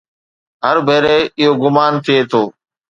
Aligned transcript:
هر 0.65 0.77
ڀيري 0.87 1.19
اهو 1.41 1.51
گمان 1.61 1.93
ٽٽي 2.03 2.17
ويو. 2.31 2.43